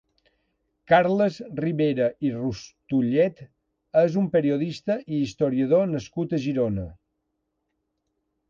Carles 0.91 1.35
Ribera 1.59 2.07
i 2.29 2.31
Rustullet 2.37 3.43
és 4.03 4.19
un 4.23 4.33
periodista 4.37 4.99
i 5.05 5.21
historiador 5.27 5.89
nascut 5.93 6.35
a 6.39 6.45
Girona. 6.47 6.91